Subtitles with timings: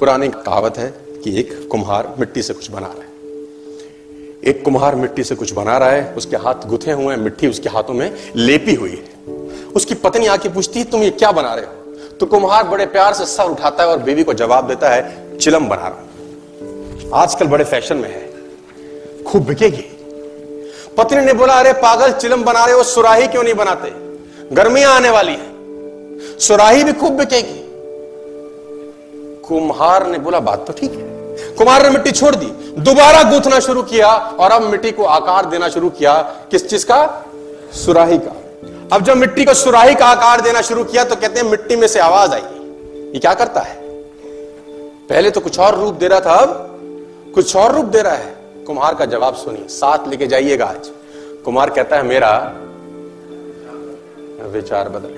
[0.00, 0.94] पुरानी कहावत है
[1.24, 3.08] कि एक कुम्हार मिट्टी से कुछ बना रहा है।
[4.44, 7.68] एक कुम्हार मिट्टी से कुछ बना रहा है, उसके हाथ गुथे हुए हैं, मिट्टी उसके
[7.68, 9.34] हाथों में लेपी हुई है।
[9.70, 11.72] उसकी पत्नी आके पूछती है, तुम ये क्या बना रहे हो?
[12.20, 15.68] तो कुम्हार बड़े प्यार से सर उठाता है और बीवी को जवाब देता है, चिलम
[15.68, 18.35] बना रहा हूँ। आजकल बड़े फ़ैशन में है।
[19.36, 19.84] खूब बिकेगी।
[20.96, 23.90] पत्नी ने बोला, अरे पागल, चिलम बना रहे हो, सुराही क्यों नहीं बनाते?
[24.54, 27.64] गर्मियाँ आने वाली है। सुराही भी खूब बिकेगी।
[29.48, 31.04] कुम्हार ने बोला, बात तो ठीक है।
[31.54, 32.46] कुम्हार ने मिट्टी छोड़ दी,
[32.78, 36.14] दोबारा गूंथना शुरू किया और अब मिट्टी को आकार देना शुरू किया।
[36.50, 37.24] किस चीज़ का?
[37.72, 38.34] सुराही का।
[38.92, 41.88] अब जब मिट्टी को सुराही का आकार देना शुरू किया तो कहते हैं, मिट्टी में
[41.88, 43.74] से आवाज़ आई। ये क्या करता है?
[45.08, 46.78] पहले तो कुछ और रूप दे रहा था, अब
[47.34, 48.35] कुछ और रूप दे रहा है।
[48.66, 50.88] कुम्हार का जवाब सुनिए। साथ लेके जाइएगा आज।
[51.44, 52.30] कुमार कहता है, मेरा
[54.52, 55.14] विचार बदल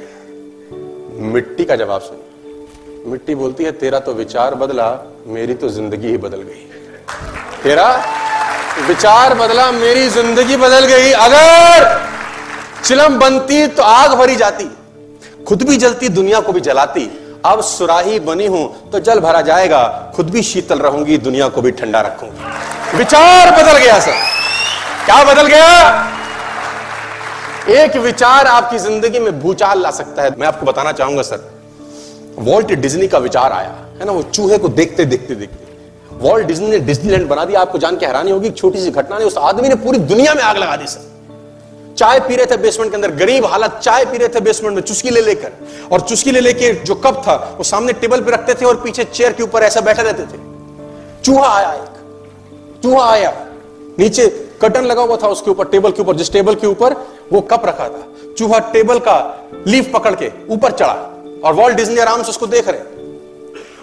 [1.27, 4.89] मिट्टी का जवाब सुनिए। मिट्टी बोलती है, तेरा तो विचार बदला,
[5.27, 6.65] मेरी तो ज़िंदगी ही बदल गई।
[7.63, 7.89] तेरा
[8.89, 11.87] विचार बदला, मेरी ज़िंदगी बदल गई। अगर
[12.85, 14.71] चिलम बनती तो आग भरी जाती,
[15.45, 17.11] खुद भी जलती, दुनिया को भी जलाती।
[17.47, 21.71] अब सुराही बनी हूँ तो जल भरा जाएगा, खुद भी शीतल रहूँगी, दुनिया को भी
[21.73, 24.13] ठंडा रखूँगी। विचार बदल गया, सर।
[25.05, 26.15] क्या बदल गया?
[27.69, 31.51] एक विचार आपकी ज़िंदगी में भूचाल ला सकता है। मैं आपको बताना चाहूँगा, सर।
[32.39, 34.13] वॉल्ट डिज्नी का विचार आया, है ना?
[34.13, 35.67] वो चूहे को देखते देखते देखते।
[36.17, 39.25] वॉल्ट डिज्नी ने डिज्नीलैंड बना दिया। आपको जान के हैरानी होगी छोटी सी घटना ने
[39.25, 42.91] उस आदमी ने पूरी दुनिया में आग लगा दी, सर। चाय पी रहे थे बेसमेंट
[42.91, 45.53] के अंदर, गरीब हालत, चाय पी रहे थे बेसमेंट में, चुस्की ले लेकर।
[45.93, 49.05] और चुस्की ले लेके जो कप था, वो सामने टेबल पे रखते थे और पीछे
[49.05, 50.39] चेयर के ऊपर ऐसा बैठे रहते थे।
[51.25, 51.98] चूहा आया एक।
[52.83, 53.33] चूहा आया।
[53.99, 54.27] नीचे
[54.63, 56.95] कटन लगा हुआ था उसके ऊपर टेबल के ऊपर, जिस टेबल के ऊपर
[57.33, 58.07] वो कप रखा था।
[58.39, 59.17] चूहा टेबल का
[59.67, 62.97] लीफ पकड़ के ऊपर चढ़ा और वॉल्ट डिज्नी आराम से उसको देख रहे।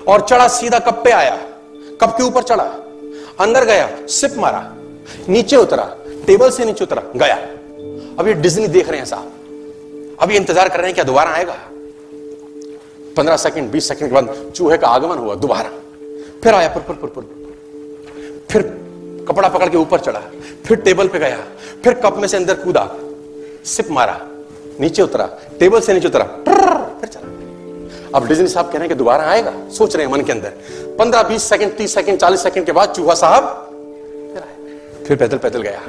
[0.05, 1.35] और चढ़ा, सीधा कप पे आया।
[2.01, 2.63] कप के ऊपर चढ़ा,
[3.39, 4.61] अंदर गया सिप मारा,
[5.29, 5.95] नीचे उतरा
[6.27, 7.35] टेबल से नीचे उतरा, गया।
[8.19, 11.55] अब ये डिज्नी देख रहे हैं साहब। अभी इंतज़ार कर रहे हैं क्या दोबारा आएगा?
[13.17, 15.69] पंद्रह सेकंड बीस सेकंड के बाद चूहे का आगमन हुआ दोबारा।
[16.43, 17.23] फिर आया पुर पुर पुर पुर
[18.51, 18.61] फिर
[19.27, 20.21] कपड़ा पकड़ के ऊपर चढ़ा,
[20.65, 21.37] फिर टेबल पे गया,
[21.83, 22.89] फिर कप में से अंदर कूदा,
[23.65, 24.19] सिप मारा,
[24.79, 25.25] नीचे उतरा,
[25.59, 27.33] टेबल से नीचे उतरा फिर चला।
[28.15, 30.49] अब डिजनी साहब कह रहे हैं कि दोबारा आएगा, सोच रहे हैं मन के अंदर।
[30.99, 33.43] पंद्रह, बीस सेकंड, तीस सेकंड, चालीस सेकंड के बाद चूहा साहब
[34.33, 35.79] फिर आए फिर पैदल पैदल गया।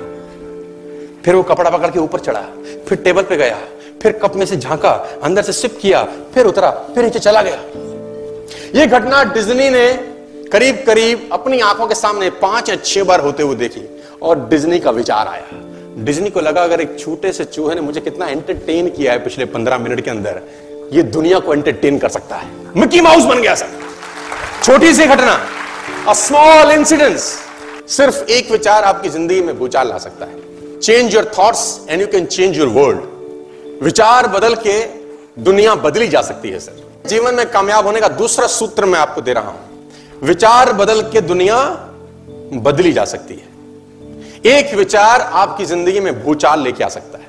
[1.24, 2.44] फिर वो कपड़ा पकड़ के ऊपर चढ़ा,
[2.88, 3.58] फिर टेबल पे गया,
[4.02, 4.90] फिर कप में से झांका,
[5.22, 6.02] अंदर से सिप किया,
[6.34, 7.60] फिर उतरा, फिर नीचे चला गया।
[8.74, 9.86] ये घटना डिज्नी ने
[10.52, 13.80] करीब करीब अपनी आँखों के सामने पाँच या छह बार होते हुए देखी
[14.22, 18.00] और डिज्नी का विचार आया। डिज्नी को लगा अगर एक छोटे से चूहे ने मुझे
[18.00, 20.40] कितना एंटरटेन किया है पिछले पंद्रह मिनट के अंदर,
[20.92, 23.68] ये दुनिया को एंटरटेन कर सकता है। मिकी माउस बन गया सर
[24.62, 25.38] छोटी सी घटना
[26.08, 27.22] अ स्मॉल इंसिडेंस
[27.88, 32.06] सिर्फ़ एक विचार आपकी ज़िंदगी में भूचाल ला सकता है। Change your thoughts and you
[32.06, 34.80] can change your world विचार बदल के
[35.42, 39.20] दुनिया बदली जा सकती है सर जीवन में कामयाब होने का दूसरा सूत्र मैं आपको
[39.20, 39.65] दे रहा हूँ।
[40.22, 41.58] विचार बदल के दुनिया
[42.54, 47.24] बदली जा सकती है। एक विचार आपकी ज़िंदगी में भूचाल लेके आ सकता है।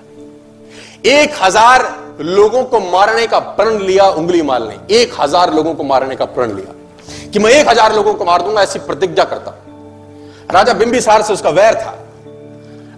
[1.06, 5.84] एक हज़ार लोगों को मारने का प्रण लिया, उंगली माल ने एक हज़ार लोगों को
[5.84, 6.74] मारने का प्रण लिया।
[7.34, 9.58] कि मैं एक हज़ार लोगों को मार दूँगा, ऐसी प्रतिज्ञा करता हूँ।
[10.52, 11.98] राजा बिंबिसार से उसका वैर था।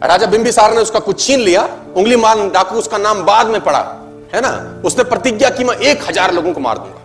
[0.04, 3.80] राजा बिंबिसार ने उसका कुछ छीन लिया, उंगली माल डाकू, उसका नाम बाद में पड़ा,
[4.34, 4.82] है ना?
[4.86, 6.99] उसने प्रतिज्ञा की, मैं एक हज़ार लोगों को मार दूँगा।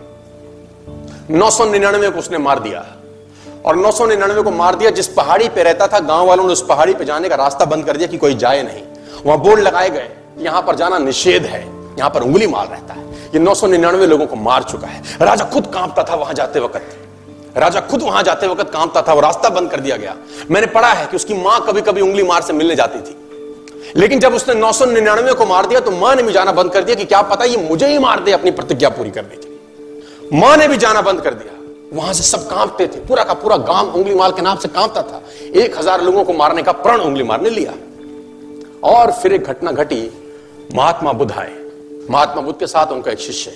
[1.31, 2.85] नौ सौ निन्यानवे को उसने मार दिया।
[3.65, 6.53] और नौ सौ निन्यानवे को मार दिया जिस पहाड़ी पे रहता था, गाँव वालों ने
[6.53, 8.83] उस पहाड़ी पे जाने का रास्ता बंद कर दिया कि कोई जाए नहीं।
[9.25, 10.09] वहाँ बोर्ड लगाए गए,
[10.39, 11.61] यहाँ पर जाना निषेध है,
[11.97, 15.01] यहाँ पर उंगली मार रहता है। ये नौ सौ निन्यानवे लोगों को मार चुका है।
[15.21, 19.21] राजा खुद कांपता था वहाँ जाते वक्त। राजा खुद वहाँ जाते वक्त कांपता था, वो
[19.21, 20.15] रास्ता बंद कर दिया गया।
[20.51, 23.15] मैंने पढ़ा है कि उसकी माँ कभी कभी उंगली मार से मिलने जाती थी।
[23.97, 26.71] लेकिन जब उसने नौ सौ निन्यानवे को मार दिया तो माँ ने भी जाना बंद
[26.71, 29.54] कर दिया कि क्या पता ये मुझे ही मार दे, अपनी प्रतिज्ञा पूरी करने की।
[30.33, 31.53] माँ ने भी जाना बंद कर दिया।
[31.93, 35.01] वहाँ से सब कांपते थे। पूरा का पूरा गाँव उंगली माल के नाम से कांपता
[35.01, 35.21] था।
[35.55, 37.73] एक हज़ार लोगों को मारने का प्रण उंगली मार ने लिया।
[38.83, 40.09] और फिर एक घटना घटी,
[40.75, 41.53] महात्मा बुद्ध आए।
[42.09, 43.51] महात्मा बुद्ध के साथ उनका एक शिष्य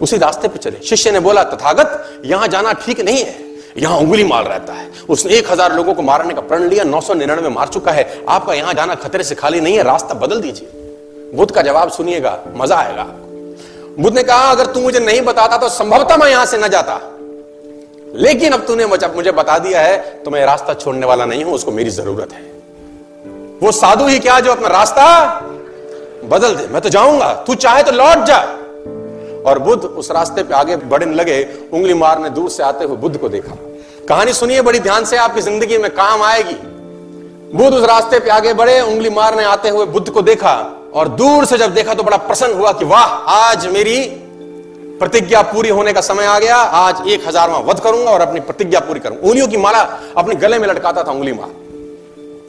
[0.00, 3.34] उसी रास्ते पे चले। शिष्य ने बोला, तथागत, यहाँ जाना ठीक नहीं है।
[3.78, 7.00] यहाँ उंगली मार रहता है। उसने एक हज़ार लोगों को मारने का प्रण लिया, नौ
[7.00, 10.40] सौ निन्यानवे मार चुका है। आपका यहाँ जाना खतरे से खाली नहीं है, रास्ता बदल
[10.40, 10.68] दीजिए।
[11.34, 13.02] बुद्ध का जवाब, सुनिएगा, मज़ा आएगा।
[13.98, 17.00] बुद्ध ने कहा, अगर तू मुझे नहीं बताता तो संभवतः मैं यहाँ से न जाता।
[18.16, 21.72] लेकिन अब तूने मुझे बता दिया है तो मैं रास्ता छोड़ने वाला नहीं हूँ, उसको
[21.72, 22.40] मेरी ज़रूरत है।
[23.62, 25.04] वो साधु ही क्या जो अपना रास्ता
[26.24, 26.66] बदल दे?
[26.66, 28.38] मैं तो जाऊँगा। तू चाहे तो लौट जा।
[29.46, 31.42] और बुद्ध उस रास्ते पे आगे बढ़ने लगे।
[31.72, 33.56] उंगली मारने दूर से आते हुए बुद्ध को देखा।
[34.08, 36.54] कहानी सुनिए, बड़ी ध्यान से, आपकी ज़िंदगी में काम आएगी।
[37.54, 40.54] बुद्ध उस रास्ते पे आगे बढ़े, उंगली मारने आते हुए बुद्ध को देखा।
[40.94, 43.98] और दूर से जब देखा तो बड़ा प्रसन्न हुआ कि वाह, आज मेरी
[45.00, 48.80] प्रतिज्ञा पूरी होने का समय आ गया। आज एक हजारवा वध करूँगा और अपनी प्रतिज्ञा
[48.80, 49.80] पूरी करूँगा उंगलियों की माला
[50.16, 51.50] अपने गले में लटकाता था उंगली मार।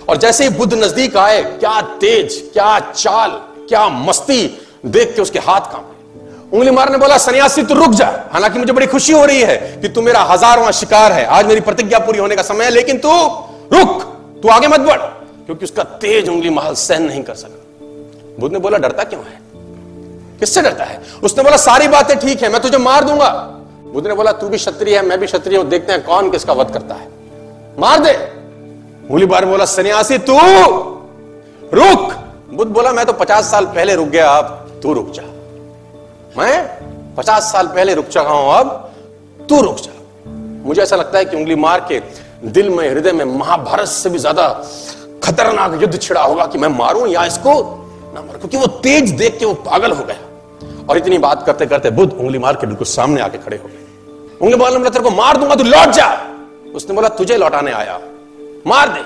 [0.09, 3.31] और जैसे ही बुद्ध नज़दीक आए, क्या तेज, क्या चाल,
[3.69, 4.45] क्या मस्ती
[4.87, 5.91] देख के उसके हाथ काम
[6.53, 9.89] उंगली मारने बोला, सन्यासी, तू रुक जा। हालाँकि मुझे बड़ी खुशी हो रही है कि
[9.89, 13.09] तू मेरा हजारवा शिकार है। आज मेरी प्रतिज्ञा पूरी होने का समय है, लेकिन तू
[13.73, 14.03] रुक।
[14.43, 14.99] तू आगे मत बढ़,
[15.45, 17.62] क्योंकि उसका तेज उंगली महल सहन नहीं कर सका
[18.39, 19.41] बुद्ध ने बोला, डरता क्यों है?
[20.39, 21.01] किससे डरता है?
[21.23, 23.29] उसने बोला, सारी बातें ठीक है, मैं तुझे मार दूँगा।
[23.93, 26.53] बुद्ध ने बोला, तू भी क्षत्रिय है, मैं भी क्षत्रिय हूँ, देखते हैं कौन किसका
[26.53, 27.07] वध करता है।
[27.79, 28.13] मार दे।
[29.09, 30.37] उंगली बार बोला, सन्यासी, तू
[31.73, 32.13] रुक।
[32.53, 35.23] बुद्ध बोला, मैं तो पचास साल पहले रुक गया, अब तू रुक जा।
[36.37, 38.93] मैं पचास साल पहले रुक चुका हूँ, अब
[39.49, 39.91] तू रुक जा।
[40.65, 42.01] मुझे ऐसा लगता है कि उंगली मार के
[42.45, 44.47] दिल में, हृदय में महाभारत से भी ज़्यादा
[45.23, 47.82] खतरनाक युद्ध छिड़ा होगा कि मैं मारूं या इसको
[48.13, 50.17] ना मारूं, क्योंकि वो तेज देख के वो पागल हो गया।
[50.89, 53.85] और इतनी बात करते करते बुद्ध उंगली मार के बिल्कुल सामने आके खड़े हो गए।
[54.41, 56.27] उंगली मार तेरे को मार दूँगा, तू लौट जा।
[56.75, 58.01] उसने बोला, तुझे लौटाने आया
[58.67, 58.99] मार दे।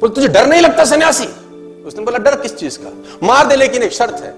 [0.00, 1.26] बोल, तुझे डर नहीं लगता, सन्यासी?
[1.86, 2.92] उसने बोला, डर किस चीज़ का?
[3.26, 4.34] मार दे, लेकिन एक शर्त है।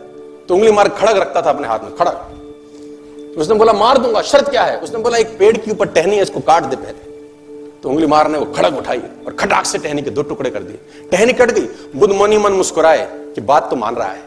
[0.48, 4.48] तो उंगली मार खड़ग रखता था अपने हाथ में, खड़ग। उसने बोला, मार दूँगा, शर्त
[4.48, 4.78] क्या है?
[4.78, 7.12] उसने बोला, एक पेड़ के ऊपर टहनी है, इसको काट दे पहले।
[7.82, 10.78] तो उंगली मारने वो खड़ग उठाई और खटाक से टहनी के दो टुकड़े कर दिए।
[11.12, 14.22] टहनी कट गई, बुद्ध मनी मन मुस्कुराए। कि बात तो मान रहा है।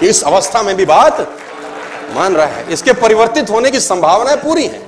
[0.00, 1.20] कि इस अवस्था में भी बात
[2.14, 4.78] मान रहा है। इसके परिवर्तित होने की संभावनाएँ पूरी है।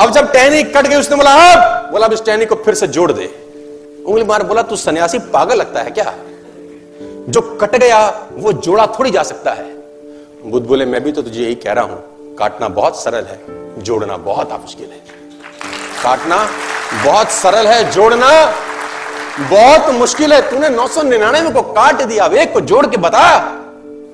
[0.00, 1.90] अब जब टहनी कट गई, उसने बोला, अब!
[1.92, 3.26] बोला, अब इस टहनी को फिर से जोड़ दे।
[4.06, 6.14] उंगली मार बोला, तू सन्यासी पागल लगता है क्या?
[7.28, 9.64] जो कट गया, वो जोड़ा थोड़ी जा सकता है।
[10.46, 12.04] बुद्ध बोले, मैं भी तो तुझे यही कह रहा हूँ।
[12.36, 13.40] काटना बहुत सरल है,
[13.82, 14.98] जोड़ना बहुत मुश्किल है।
[16.02, 16.50] काटना
[17.04, 18.54] बहुत सरल है, जोड़ना
[19.40, 23.24] बहुत मुश्किल है, तूने नौ सौ निन्यानवे को काट दिया, वेग को जोड़ के बता।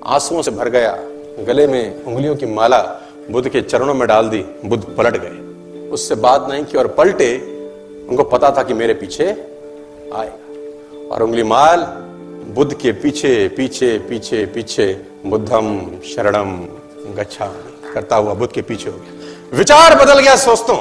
[0.07, 0.93] आंसुओं से भर गया,
[1.47, 2.79] गले में उंगलियों की माला,
[3.31, 7.37] बुद्ध के चरणों में डाल दी, बुद्ध पलट गए। उससे बात नहीं की और पलटे,
[8.11, 11.81] उनको पता था कि मेरे पीछे आएगा। और उंगली माल,
[12.55, 14.87] बुद्ध के पीछे पीछे पीछे पीछे,
[15.27, 15.69] बुद्धम
[16.07, 16.51] शरणम
[17.17, 17.47] गच्छा
[17.95, 20.77] करता हुआ बुद्ध के पीछे हो गया। विचार बदल गया दोस्तों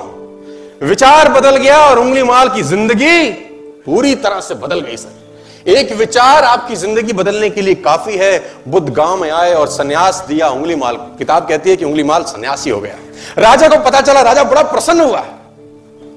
[0.87, 3.50] विचार बदल गया और उंगली माल की ज़िंदगी
[3.85, 8.37] पूरी तरह से बदल गई, सर। एक विचार आपकी ज़िंदगी बदलने के लिए काफ़ी है।
[8.67, 12.23] बुद्ध गाँव में आए और सन्यास दिया उंगली माल। किताब कहती है कि उंगली माल
[12.23, 12.95] सन्यासी हो गया।
[13.37, 15.23] राजा को पता चला, राजा बड़ा प्रसन्न हुआ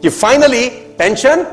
[0.03, 0.69] कि फाइनली
[0.99, 1.47] टेंशन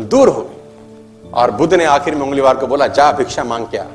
[0.00, 3.86] दूर हो गई। और बुद्ध ने आखिर में उंगलीवार को बोला, जा, भिक्षा मांग क्या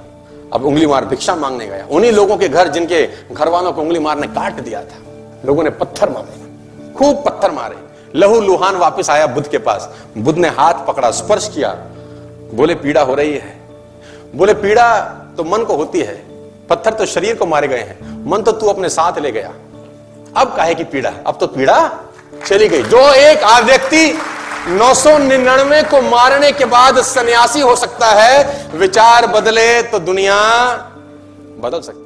[0.54, 4.00] अब उंगली मार भिक्षा मांगने गया। उन्हीं लोगों के घर जिनके घर वालों को उंगली
[4.00, 4.98] मार ने काट दिया था,
[5.46, 6.42] लोगों ने पत्थर मारे,
[6.94, 7.76] खूब पत्थर मारे।
[8.16, 11.70] लहू लुहान वापस आया बुद्ध के पास। बुद्ध ने हाथ पकड़ा, स्पर्श किया।
[12.54, 13.60] बोले, पीड़ा हो रही है।
[14.36, 15.00] बोले, पीड़ा
[15.38, 16.16] तो मन को होती है,
[16.70, 19.54] पत्थर तो शरीर को मारे गए हैं। मन तो तू अपने साथ ले गया।
[20.38, 21.12] अब काहे की पीड़ा?
[21.28, 21.80] अब तो पीड़ा
[22.48, 24.18] चली गई। जो एक व्यक्ति
[24.68, 30.40] नौ सौ निन्यानवे को मारने के बाद सन्यासी हो सकता है, विचार बदले तो दुनिया
[31.60, 32.03] बदल सकती